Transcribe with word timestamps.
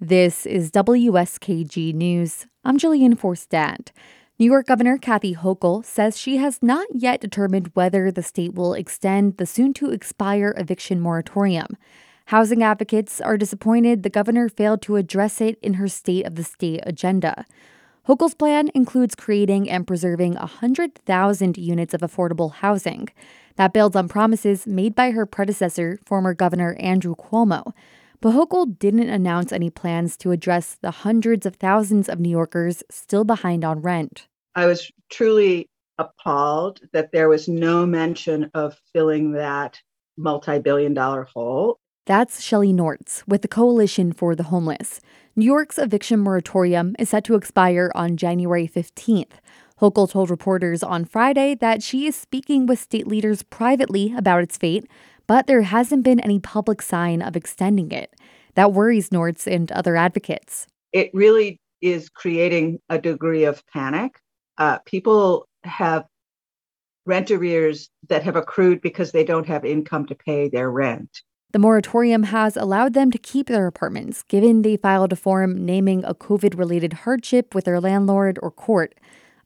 This 0.00 0.44
is 0.44 0.70
WSKG 0.72 1.94
News. 1.94 2.46
I'm 2.66 2.76
Jillian 2.76 3.14
Forstadt. 3.14 3.92
New 4.38 4.44
York 4.44 4.66
Governor 4.66 4.98
Kathy 4.98 5.34
Hochul 5.34 5.82
says 5.86 6.18
she 6.18 6.36
has 6.36 6.62
not 6.62 6.86
yet 6.92 7.18
determined 7.18 7.70
whether 7.72 8.12
the 8.12 8.22
state 8.22 8.52
will 8.52 8.74
extend 8.74 9.38
the 9.38 9.46
soon 9.46 9.72
to 9.72 9.88
expire 9.88 10.54
eviction 10.58 11.00
moratorium. 11.00 11.78
Housing 12.26 12.62
advocates 12.62 13.22
are 13.22 13.38
disappointed 13.38 14.02
the 14.02 14.10
governor 14.10 14.50
failed 14.50 14.82
to 14.82 14.96
address 14.96 15.40
it 15.40 15.58
in 15.62 15.74
her 15.74 15.88
State 15.88 16.26
of 16.26 16.34
the 16.34 16.44
State 16.44 16.80
agenda. 16.82 17.46
Hochul's 18.06 18.34
plan 18.34 18.68
includes 18.74 19.14
creating 19.14 19.70
and 19.70 19.86
preserving 19.86 20.34
100,000 20.34 21.56
units 21.56 21.94
of 21.94 22.02
affordable 22.02 22.52
housing. 22.52 23.08
That 23.56 23.72
builds 23.72 23.96
on 23.96 24.08
promises 24.08 24.66
made 24.66 24.94
by 24.94 25.12
her 25.12 25.24
predecessor, 25.24 25.98
former 26.04 26.34
Governor 26.34 26.76
Andrew 26.78 27.14
Cuomo. 27.14 27.72
But 28.20 28.32
Hochul 28.32 28.78
didn't 28.78 29.08
announce 29.08 29.52
any 29.52 29.70
plans 29.70 30.16
to 30.18 30.32
address 30.32 30.76
the 30.80 30.90
hundreds 30.90 31.46
of 31.46 31.56
thousands 31.56 32.08
of 32.08 32.20
New 32.20 32.30
Yorkers 32.30 32.82
still 32.90 33.24
behind 33.24 33.64
on 33.64 33.82
rent. 33.82 34.26
I 34.54 34.66
was 34.66 34.90
truly 35.10 35.68
appalled 35.98 36.80
that 36.92 37.12
there 37.12 37.28
was 37.28 37.48
no 37.48 37.86
mention 37.86 38.50
of 38.54 38.78
filling 38.92 39.32
that 39.32 39.80
multi 40.16 40.58
billion 40.58 40.94
dollar 40.94 41.24
hole. 41.24 41.78
That's 42.06 42.40
Shelly 42.40 42.72
Nortz 42.72 43.24
with 43.26 43.42
the 43.42 43.48
Coalition 43.48 44.12
for 44.12 44.34
the 44.34 44.44
Homeless. 44.44 45.00
New 45.34 45.44
York's 45.44 45.76
eviction 45.76 46.20
moratorium 46.20 46.94
is 46.98 47.10
set 47.10 47.24
to 47.24 47.34
expire 47.34 47.90
on 47.94 48.16
January 48.16 48.68
15th. 48.68 49.32
Hochul 49.80 50.08
told 50.08 50.30
reporters 50.30 50.82
on 50.82 51.04
Friday 51.04 51.54
that 51.56 51.82
she 51.82 52.06
is 52.06 52.16
speaking 52.16 52.64
with 52.64 52.78
state 52.78 53.06
leaders 53.06 53.42
privately 53.42 54.14
about 54.16 54.42
its 54.42 54.56
fate, 54.56 54.86
but 55.26 55.46
there 55.46 55.62
hasn't 55.62 56.02
been 56.02 56.20
any 56.20 56.38
public 56.38 56.82
sign 56.82 57.22
of 57.22 57.36
extending 57.36 57.90
it. 57.90 58.14
That 58.54 58.72
worries 58.72 59.10
Nortz 59.10 59.46
and 59.46 59.70
other 59.72 59.96
advocates. 59.96 60.66
It 60.92 61.10
really 61.12 61.60
is 61.82 62.08
creating 62.08 62.80
a 62.88 62.98
degree 62.98 63.44
of 63.44 63.62
panic. 63.66 64.18
Uh, 64.58 64.78
people 64.86 65.46
have 65.64 66.06
rent 67.04 67.30
arrears 67.30 67.88
that 68.08 68.22
have 68.24 68.36
accrued 68.36 68.80
because 68.80 69.12
they 69.12 69.24
don't 69.24 69.46
have 69.46 69.64
income 69.64 70.06
to 70.06 70.14
pay 70.14 70.48
their 70.48 70.70
rent. 70.70 71.22
The 71.52 71.60
moratorium 71.60 72.24
has 72.24 72.56
allowed 72.56 72.94
them 72.94 73.10
to 73.12 73.18
keep 73.18 73.46
their 73.46 73.66
apartments, 73.66 74.22
given 74.24 74.62
they 74.62 74.76
filed 74.76 75.12
a 75.12 75.16
form 75.16 75.64
naming 75.64 76.04
a 76.04 76.14
COVID 76.14 76.58
related 76.58 76.92
hardship 76.92 77.54
with 77.54 77.64
their 77.64 77.80
landlord 77.80 78.38
or 78.42 78.50
court. 78.50 78.94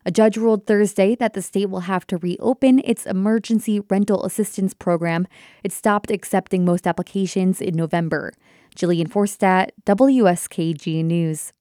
A 0.06 0.10
judge 0.10 0.36
ruled 0.38 0.66
Thursday 0.66 1.14
that 1.16 1.34
the 1.34 1.42
state 1.42 1.68
will 1.68 1.80
have 1.80 2.06
to 2.06 2.16
reopen 2.16 2.80
its 2.84 3.04
emergency 3.04 3.80
rental 3.90 4.24
assistance 4.24 4.72
program. 4.72 5.26
It 5.62 5.72
stopped 5.72 6.10
accepting 6.10 6.64
most 6.64 6.86
applications 6.86 7.60
in 7.60 7.74
November. 7.74 8.32
Jillian 8.74 9.08
Forstadt, 9.08 9.70
WSKG 9.84 11.04
News. 11.04 11.52